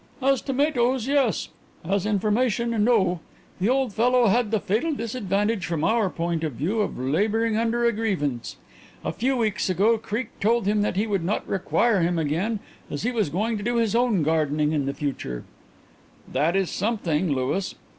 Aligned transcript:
"As 0.19 0.41
tomatoes, 0.41 1.05
yes; 1.07 1.49
as 1.85 2.07
information, 2.07 2.71
no. 2.83 3.19
The 3.59 3.69
old 3.69 3.93
fellow 3.93 4.25
had 4.29 4.49
the 4.49 4.59
fatal 4.59 4.93
disadvantage 4.95 5.67
from 5.67 5.83
our 5.83 6.09
point 6.09 6.43
of 6.43 6.53
view 6.53 6.79
of 6.81 6.97
labouring 6.97 7.55
under 7.55 7.85
a 7.85 7.91
grievance. 7.93 8.57
A 9.05 9.11
few 9.11 9.37
weeks 9.37 9.69
ago 9.69 9.99
Creake 9.99 10.39
told 10.39 10.65
him 10.65 10.81
that 10.81 10.95
he 10.95 11.05
would 11.05 11.23
not 11.23 11.47
require 11.47 11.99
him 11.99 12.17
again 12.17 12.59
as 12.89 13.03
he 13.03 13.11
was 13.11 13.29
going 13.29 13.57
to 13.57 13.63
do 13.63 13.75
his 13.75 13.93
own 13.93 14.23
gardening 14.23 14.71
in 14.71 14.91
future." 14.91 15.43
"That 16.27 16.55
is 16.55 16.71
something, 16.71 17.31
Louis." 17.35 17.75